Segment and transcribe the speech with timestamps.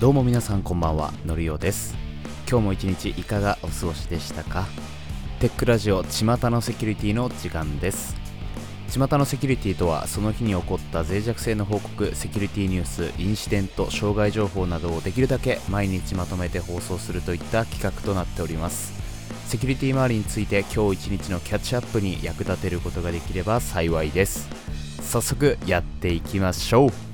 [0.00, 1.96] どうも皆さんこんばんはのりおです。
[2.48, 4.64] 今日も一日いかがお過ごしでしたか？
[5.40, 8.14] テックラジオ巷のセキュリティの時間です。
[8.92, 18.92] 巷のセキュリティとはその日に起こった脆弱性の報告セキュリティニュースインシデント障害情報などをできるだけ毎日まとめて放送するといった企画となっております。
[19.48, 24.48] セキュリティ周りについて今日一日のキャッチアップに役立てることができれば幸いです。
[25.02, 27.07] 早速やっていきましょう。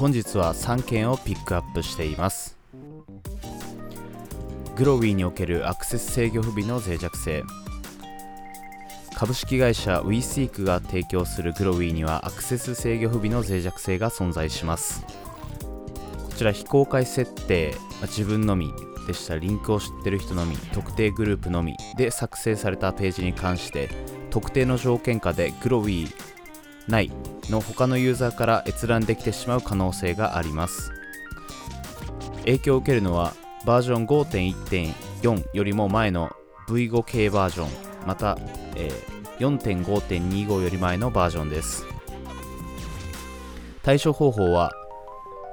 [0.00, 2.56] 本日は3件をピックアップしています。
[4.74, 7.42] グロウィーにおけるアクセス制御不備の脆弱性。
[9.14, 15.04] 株式会社 WeSeek が提供するグロウィーにはアクセス制御不備の脆弱性が存在します。
[15.04, 18.72] こちら非公開設定自分のみ
[19.06, 19.36] でした。
[19.36, 23.90] リンクを知ってる人のみ特定グループのみで作成されたページに関して
[24.30, 26.39] 特定の条件下でグロウィー
[26.90, 27.10] 内
[27.48, 30.92] の他のユーザーから閲覧できてしまう可能性があります
[32.40, 36.30] 影響を受けるのはバージョン5.1.4よりも前の
[36.68, 37.68] V5 系バージョン
[38.06, 38.38] また、
[38.76, 41.84] えー、4.5.25より前のバージョンです
[43.82, 44.72] 対処方法は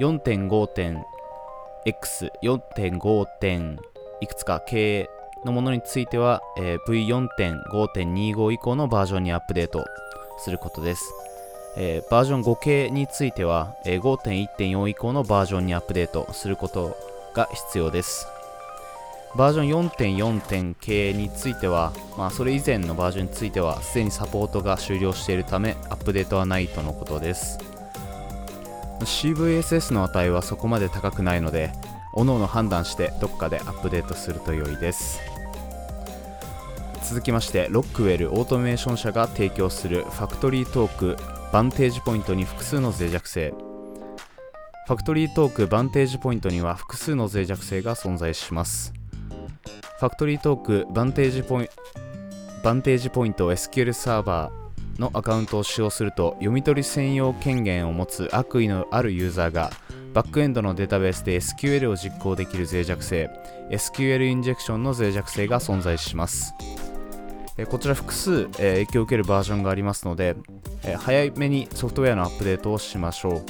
[0.00, 3.78] 4.5.x、4.5.
[4.20, 5.08] いくつか系
[5.44, 9.84] のものについては、えー、V4.5.25 以降のバージョンにアップデート
[10.38, 11.25] することです。
[11.76, 16.96] えー、バージョン5系については、えー、5.1.4以降のバージョンにアップデートすること
[17.34, 18.26] が必要です。
[19.36, 27.58] バージョン4.4系については、まあ、それ以前のバージョンについては、すでにサポートが終了しているため、アップデートはないとのことです。
[29.00, 31.72] CVSS の値はそこまで高くないので、
[32.14, 35.20] 各々判断してどっかでアップデートすると良いです。
[37.06, 43.54] 続きましてロックウェルオートメーション社が提供する FactoryTalk VantagePoint に複数の脆弱性。
[44.86, 48.92] ファクトリートークバンテージポイントには複数の脆弱性が存在します。
[49.98, 51.68] ファクトリートークバンテージポイン
[52.62, 59.70] バンテージポイント SQL サーバーのアカウントを使用すると読み取り専用権限を持つ悪意のあるユーザーが
[60.12, 63.30] バックエンドのデータベースで SQL を実行できる脆弱性
[63.70, 66.52] SQL インジェクションの脆弱性が存在します。
[67.58, 70.36] えこちら複数、え影響を受けるバージョンがありますので、
[70.84, 73.42] え早めにソフトウェアのアップデートをしましょう。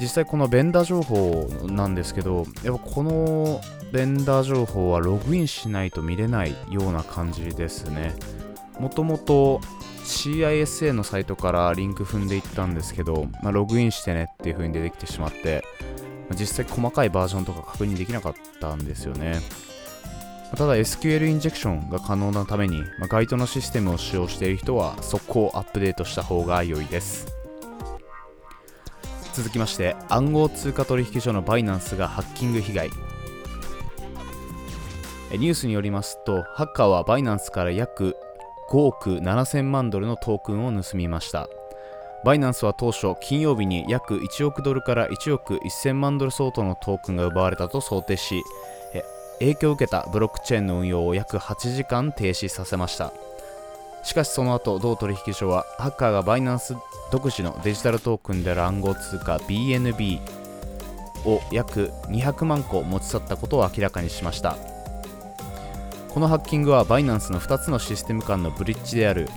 [0.00, 3.60] 実際このベンダー情報なんですけどやっぱこの
[3.92, 8.14] ベンダー情報はログインしないと見れないような感じですね。
[8.78, 9.60] もともと
[10.04, 15.64] CISA のサイトからリンク踏んでいったんですけど、まあ、ログインしてねっていう風に出てきてしまって
[16.38, 19.40] 実際細かいバージョンとか確認できなかったんですよね。
[20.56, 27.26] ただ SQL インジェクションが可能なために、まあ、該当のシステムを使用している人は速攻アップデートした方が良いです。
[29.34, 32.90] 続きまして暗号通貨取引所のバイナンスがハッキング被害。
[35.32, 38.16] ニュースによりますとハッカーはバイナンスから約
[38.70, 41.48] 5億7000万ドルのトークンを盗みました。
[42.24, 48.42] バイナンスは当初金曜日に約1億ドルから1億1000万ドル相当のトークンが奪われたと想定し
[49.40, 53.12] 影響を受けたブロックチェーンの運用を約8時間停止させました。
[54.02, 56.76] しかしその後同取引所はハッカーがバイナンス
[57.10, 60.20] 独自のデジタルトークンである暗号通貨 BNB
[61.24, 64.56] を約200万個持ち去ったことを明らかにしました。
[66.08, 69.28] このハッキングはバイナンスの2つのシステム間のブリッジである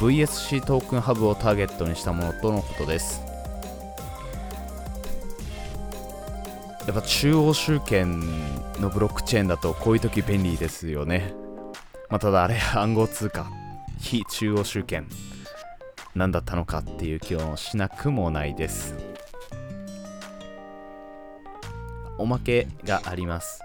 [0.00, 3.27] VSC トークンハブをターゲットにしたものとのことです。
[6.88, 8.18] やっぱ中央集権
[8.80, 11.34] のブロックチェーンだとこういう時便利ですよね。
[12.08, 13.46] まあ、ただあれ暗号通貨、
[13.98, 15.06] 非中央集権
[16.14, 18.94] 何だったのかっていう気はしなくもないです。
[22.16, 23.60] おまけがあります。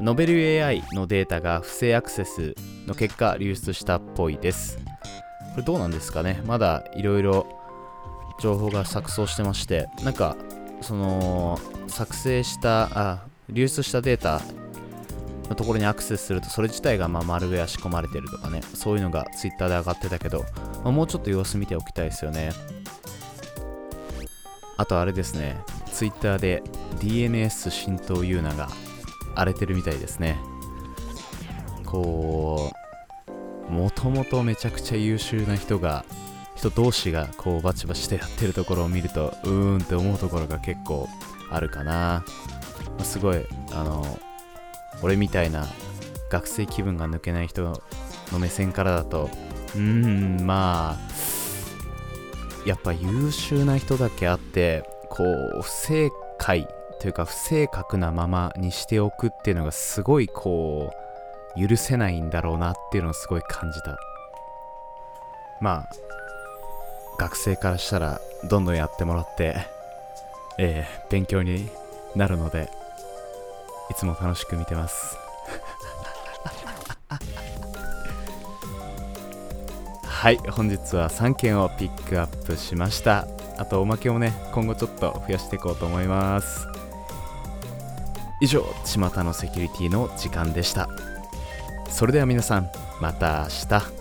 [0.00, 2.54] ノベル AI のデータが不正アクセス
[2.86, 4.78] の結果流出したっぽいです。
[4.78, 7.48] これどうなんですかねまだいろいろ
[8.40, 10.36] 情報が錯綜してまして、なんか
[10.80, 14.40] その作成したあ流出したデータ
[15.48, 20.44] のところにアクセスするとそれ自体がまあマルウェア仕込まれてるとかねそういうのが Twitter で上がってたけど、
[20.84, 22.50] まあ、もうちょっと様子見ておきたいですよね。
[24.76, 25.58] あとあれですね
[25.92, 26.62] Twitter で
[27.00, 28.68] DNS 浸透ユーナが
[29.34, 30.38] 荒れてるみたいですね。
[31.84, 32.72] こ
[33.68, 36.04] うもともとめちゃくちゃ優秀な人が
[36.60, 41.08] 人同士がこうバチバチとやってるところを見るとうーんって思うところが結構
[41.50, 42.22] あるかな、
[42.96, 43.38] まあ、すごい
[43.72, 44.04] あの
[45.02, 45.66] 俺みたいな
[46.30, 47.62] 学生気分が抜けない人
[48.30, 49.30] の目線からだと
[49.74, 56.68] うーんまあやっぱ優秀な人だけあってこう不正解
[57.00, 60.92] というか不正確なままにしておくっていうのがすごいこ
[61.56, 63.98] う許せないんだろうなっていうのをすごい感じた。
[65.62, 66.09] まあ
[67.20, 68.18] 学生からしたら
[68.48, 69.66] どんどんやってもらって
[70.58, 71.68] えー、勉強に
[72.16, 72.70] なるので
[73.90, 75.18] いつも楽しく見てます。
[80.02, 83.26] はい本日は3件をピックアップしました。
[83.58, 86.66] あとおまけもね今後ちょっと増やしていこうと思います。
[88.40, 90.88] 以上巷のセキュリティの時間でした。
[91.90, 93.99] それでは皆さんまた明日。